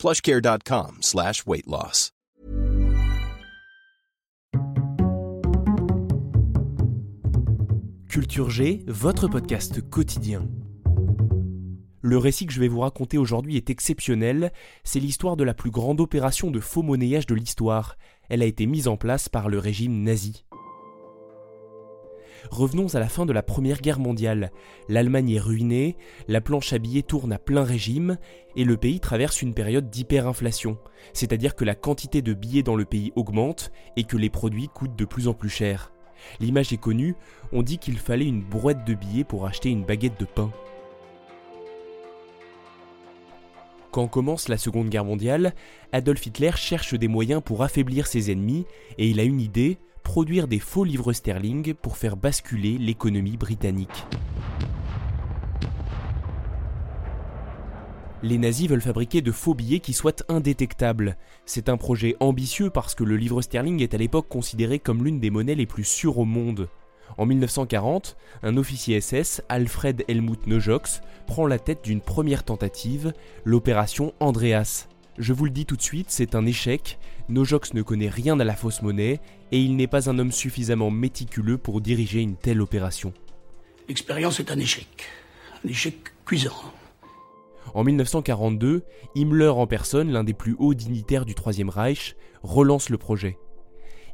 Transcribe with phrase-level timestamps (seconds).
[0.00, 1.44] plushcare.com slash.
[8.08, 10.48] Culture G, votre podcast quotidien.
[12.00, 14.52] Le récit que je vais vous raconter aujourd'hui est exceptionnel,
[14.84, 17.98] c'est l'histoire de la plus grande opération de faux monnayage de l'histoire.
[18.30, 20.46] Elle a été mise en place par le régime nazi.
[22.50, 24.50] Revenons à la fin de la Première Guerre mondiale.
[24.88, 25.96] L'Allemagne est ruinée,
[26.28, 28.16] la planche à billets tourne à plein régime,
[28.56, 30.78] et le pays traverse une période d'hyperinflation,
[31.12, 34.96] c'est-à-dire que la quantité de billets dans le pays augmente et que les produits coûtent
[34.96, 35.92] de plus en plus cher.
[36.40, 37.14] L'image est connue,
[37.52, 40.50] on dit qu'il fallait une brouette de billets pour acheter une baguette de pain.
[43.90, 45.52] Quand commence la Seconde Guerre mondiale,
[45.92, 48.64] Adolf Hitler cherche des moyens pour affaiblir ses ennemis
[48.98, 49.78] et il a une idée,
[50.10, 54.06] produire des faux livres sterling pour faire basculer l'économie britannique.
[58.24, 61.16] Les nazis veulent fabriquer de faux billets qui soient indétectables.
[61.46, 65.20] C'est un projet ambitieux parce que le livre sterling est à l'époque considéré comme l'une
[65.20, 66.68] des monnaies les plus sûres au monde.
[67.16, 73.12] En 1940, un officier SS, Alfred Helmut Nojox, prend la tête d'une première tentative,
[73.44, 74.88] l'opération Andreas.
[75.18, 76.98] Je vous le dis tout de suite, c'est un échec.
[77.28, 79.20] Nojox ne connaît rien à la fausse monnaie
[79.52, 83.12] et il n'est pas un homme suffisamment méticuleux pour diriger une telle opération.
[83.88, 84.86] L'expérience est un échec.
[85.64, 86.54] Un échec cuisant.
[87.74, 88.82] En 1942,
[89.14, 93.38] Himmler en personne, l'un des plus hauts dignitaires du Troisième Reich, relance le projet.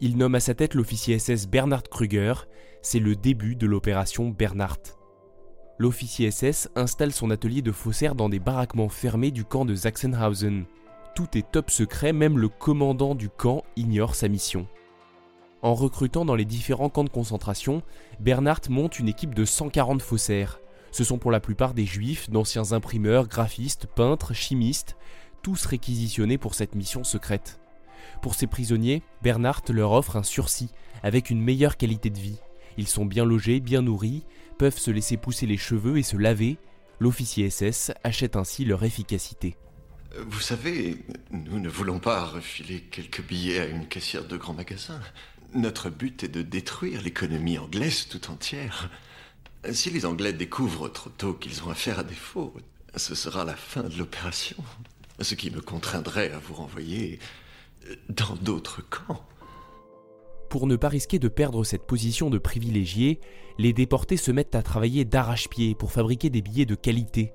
[0.00, 2.46] Il nomme à sa tête l'officier SS Bernhard Krüger,
[2.82, 4.80] c'est le début de l'opération Bernhard.
[5.78, 10.64] L'officier SS installe son atelier de faussaires dans des baraquements fermés du camp de Sachsenhausen.
[11.14, 14.66] Tout est top secret, même le commandant du camp ignore sa mission.
[15.62, 17.82] En recrutant dans les différents camps de concentration,
[18.18, 20.58] Bernhardt monte une équipe de 140 faussaires.
[20.90, 24.96] Ce sont pour la plupart des juifs, d'anciens imprimeurs, graphistes, peintres, chimistes,
[25.42, 27.60] tous réquisitionnés pour cette mission secrète.
[28.20, 30.70] Pour ces prisonniers, Bernhardt leur offre un sursis,
[31.04, 32.40] avec une meilleure qualité de vie.
[32.76, 34.24] Ils sont bien logés, bien nourris,
[34.58, 36.58] peuvent se laisser pousser les cheveux et se laver.
[36.98, 39.56] L'officier SS achète ainsi leur efficacité.
[40.18, 40.98] Vous savez,
[41.30, 45.00] nous ne voulons pas refiler quelques billets à une caissière de grand magasin.
[45.54, 48.90] Notre but est de détruire l'économie anglaise tout entière.
[49.72, 52.54] Si les Anglais découvrent trop tôt qu'ils ont affaire à des faux,
[52.96, 54.56] ce sera la fin de l'opération.
[55.20, 57.18] Ce qui me contraindrait à vous renvoyer
[58.08, 59.24] dans d'autres camps.
[60.48, 63.20] Pour ne pas risquer de perdre cette position de privilégié,
[63.58, 67.32] les déportés se mettent à travailler d'arrache-pied pour fabriquer des billets de qualité.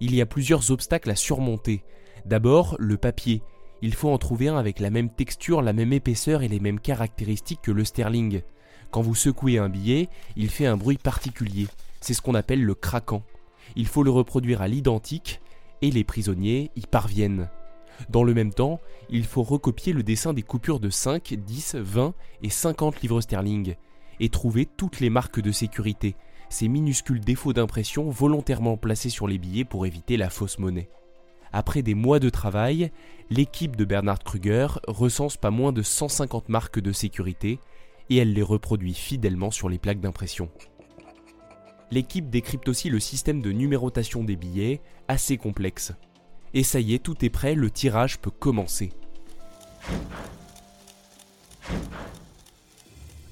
[0.00, 1.84] Il y a plusieurs obstacles à surmonter.
[2.26, 3.42] D'abord, le papier.
[3.82, 6.80] Il faut en trouver un avec la même texture, la même épaisseur et les mêmes
[6.80, 8.42] caractéristiques que le sterling.
[8.90, 11.66] Quand vous secouez un billet, il fait un bruit particulier.
[12.00, 13.22] C'est ce qu'on appelle le craquant.
[13.74, 15.40] Il faut le reproduire à l'identique
[15.80, 17.48] et les prisonniers y parviennent.
[18.08, 22.14] Dans le même temps, il faut recopier le dessin des coupures de 5, 10, 20
[22.42, 23.74] et 50 livres sterling
[24.20, 26.14] et trouver toutes les marques de sécurité,
[26.48, 30.90] ces minuscules défauts d'impression volontairement placés sur les billets pour éviter la fausse monnaie.
[31.52, 32.90] Après des mois de travail,
[33.30, 37.58] l'équipe de Bernard Kruger recense pas moins de 150 marques de sécurité
[38.08, 40.48] et elle les reproduit fidèlement sur les plaques d'impression.
[41.90, 45.92] L'équipe décrypte aussi le système de numérotation des billets, assez complexe.
[46.54, 48.92] Et ça y est, tout est prêt, le tirage peut commencer.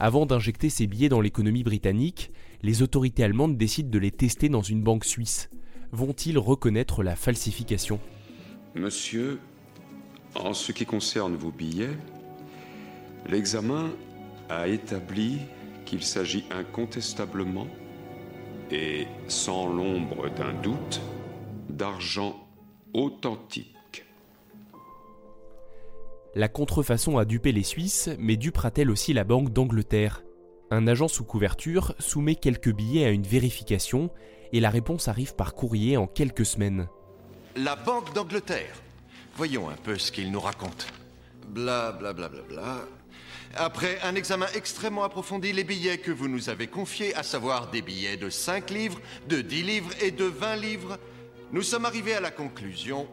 [0.00, 4.62] Avant d'injecter ces billets dans l'économie britannique, les autorités allemandes décident de les tester dans
[4.62, 5.50] une banque suisse.
[5.92, 7.98] Vont-ils reconnaître la falsification?
[8.74, 9.40] Monsieur,
[10.34, 11.96] en ce qui concerne vos billets,
[13.26, 13.90] l'examen
[14.48, 15.38] a établi
[15.84, 17.66] qu'il s'agit incontestablement
[18.70, 21.00] et sans l'ombre d'un doute
[21.70, 22.36] d'argent
[22.92, 24.04] authentique.
[26.34, 30.22] La contrefaçon a dupé les Suisses, mais dupera-t-elle aussi la Banque d'Angleterre?
[30.70, 34.10] Un agent sous couverture soumet quelques billets à une vérification
[34.52, 36.88] et la réponse arrive par courrier en quelques semaines.
[37.56, 38.74] La Banque d'Angleterre.
[39.36, 40.86] Voyons un peu ce qu'il nous raconte.
[41.48, 42.78] Bla bla bla bla bla.
[43.54, 47.82] Après un examen extrêmement approfondi, les billets que vous nous avez confiés, à savoir des
[47.82, 50.98] billets de 5 livres, de 10 livres et de 20 livres,
[51.52, 53.08] nous sommes arrivés à la conclusion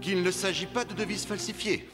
[0.00, 1.88] qu'il ne s'agit pas de devises falsifiées.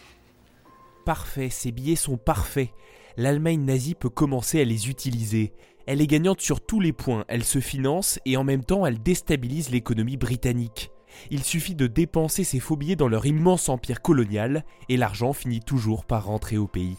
[1.05, 2.71] parfait, ces billets sont parfaits.
[3.17, 5.53] L'Allemagne nazie peut commencer à les utiliser.
[5.87, 9.03] Elle est gagnante sur tous les points, elle se finance et en même temps elle
[9.03, 10.91] déstabilise l'économie britannique.
[11.31, 15.61] Il suffit de dépenser ces faux billets dans leur immense empire colonial et l'argent finit
[15.61, 16.97] toujours par rentrer au pays.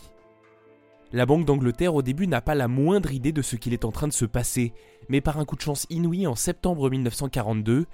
[1.11, 3.91] La Banque d'Angleterre au début n'a pas la moindre idée de ce qu'il est en
[3.91, 4.73] train de se passer,
[5.09, 7.85] mais par un coup de chance inouï en septembre 1942,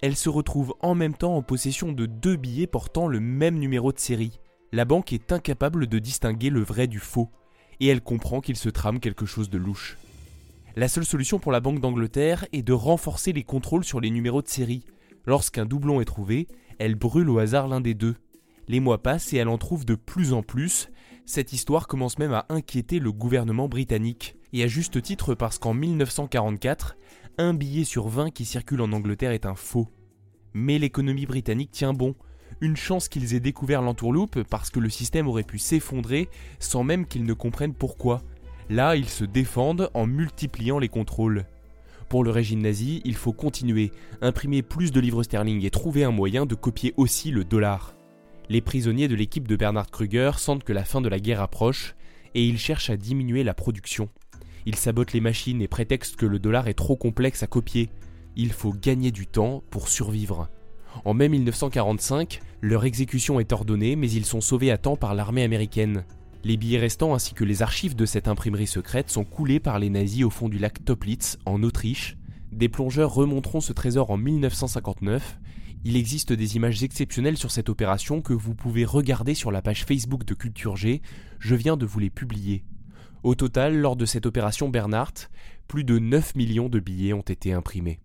[0.00, 3.92] elle se retrouve en même temps en possession de deux billets portant le même numéro
[3.92, 4.38] de série.
[4.70, 7.30] La banque est incapable de distinguer le vrai du faux,
[7.80, 9.96] et elle comprend qu'il se trame quelque chose de louche.
[10.76, 14.42] La seule solution pour la Banque d'Angleterre est de renforcer les contrôles sur les numéros
[14.42, 14.84] de série.
[15.26, 16.46] Lorsqu'un doublon est trouvé,
[16.78, 18.14] elle brûle au hasard l'un des deux.
[18.68, 20.90] Les mois passent et elle en trouve de plus en plus.
[21.26, 24.36] Cette histoire commence même à inquiéter le gouvernement britannique.
[24.52, 26.96] Et à juste titre parce qu'en 1944,
[27.38, 29.88] un billet sur 20 qui circule en Angleterre est un faux.
[30.54, 32.14] Mais l'économie britannique tient bon.
[32.60, 36.28] Une chance qu'ils aient découvert l'entourloupe parce que le système aurait pu s'effondrer
[36.58, 38.22] sans même qu'ils ne comprennent pourquoi.
[38.70, 41.46] Là, ils se défendent en multipliant les contrôles.
[42.08, 43.92] Pour le régime nazi, il faut continuer,
[44.22, 47.94] imprimer plus de livres sterling et trouver un moyen de copier aussi le dollar.
[48.50, 51.94] Les prisonniers de l'équipe de Bernard Kruger sentent que la fin de la guerre approche
[52.34, 54.08] et ils cherchent à diminuer la production.
[54.64, 57.90] Ils sabotent les machines et prétextent que le dollar est trop complexe à copier.
[58.36, 60.48] Il faut gagner du temps pour survivre.
[61.04, 65.42] En mai 1945, leur exécution est ordonnée, mais ils sont sauvés à temps par l'armée
[65.42, 66.04] américaine.
[66.48, 69.90] Les billets restants ainsi que les archives de cette imprimerie secrète sont coulés par les
[69.90, 72.16] nazis au fond du lac Toplitz, en Autriche.
[72.52, 75.40] Des plongeurs remonteront ce trésor en 1959.
[75.84, 79.84] Il existe des images exceptionnelles sur cette opération que vous pouvez regarder sur la page
[79.84, 81.02] Facebook de Culture G.
[81.38, 82.64] Je viens de vous les publier.
[83.24, 85.28] Au total, lors de cette opération Bernhardt,
[85.66, 88.00] plus de 9 millions de billets ont été imprimés.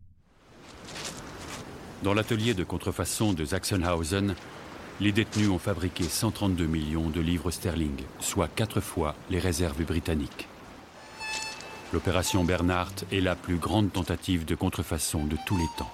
[2.03, 4.35] Dans l'atelier de contrefaçon de Sachsenhausen,
[5.01, 10.47] les détenus ont fabriqué 132 millions de livres sterling, soit quatre fois les réserves britanniques.
[11.91, 15.91] L'opération Bernhardt est la plus grande tentative de contrefaçon de tous les temps.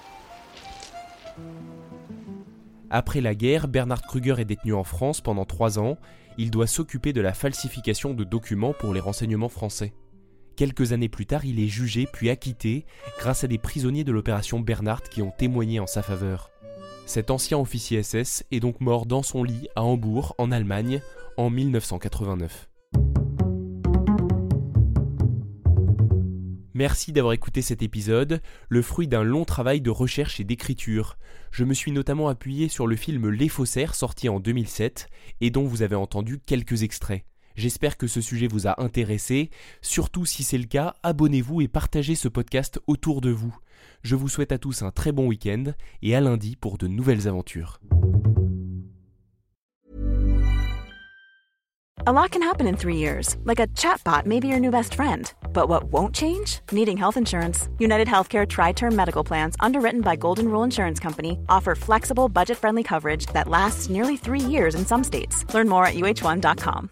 [2.90, 5.96] Après la guerre, Bernard Kruger est détenu en France pendant trois ans.
[6.38, 9.92] Il doit s'occuper de la falsification de documents pour les renseignements français.
[10.56, 12.84] Quelques années plus tard, il est jugé puis acquitté
[13.18, 16.50] grâce à des prisonniers de l'opération Bernhardt qui ont témoigné en sa faveur.
[17.06, 21.00] Cet ancien officier SS est donc mort dans son lit à Hambourg, en Allemagne,
[21.36, 22.70] en 1989.
[26.80, 28.40] Merci d'avoir écouté cet épisode,
[28.70, 31.18] le fruit d'un long travail de recherche et d'écriture.
[31.50, 35.08] Je me suis notamment appuyé sur le film Les Faussaires sorti en 2007
[35.42, 37.24] et dont vous avez entendu quelques extraits.
[37.60, 39.50] J'espère que ce sujet vous a intéressé.
[39.82, 43.54] Surtout si c'est le cas, abonnez-vous et partagez ce podcast autour de vous.
[44.02, 47.28] Je vous souhaite à tous un très bon week-end et à lundi pour de nouvelles
[47.28, 47.78] aventures.
[52.06, 54.94] A lot can happen in three years, like a chatbot may be your new best
[54.94, 55.30] friend.
[55.52, 56.60] But what won't change?
[56.72, 57.68] Needing health insurance.
[57.78, 62.56] United Healthcare Tri Term Medical Plans, underwritten by Golden Rule Insurance Company, offer flexible, budget
[62.56, 65.44] friendly coverage that lasts nearly three years in some states.
[65.52, 66.90] Learn more at uh1.com.